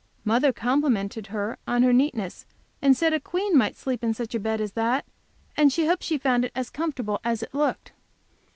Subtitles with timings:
[0.25, 2.47] Mother complimented her on her neatness,
[2.81, 5.05] and said a queen might sleep in such a bed as that,
[5.55, 7.91] and hoped she found it as comfortable as it looked.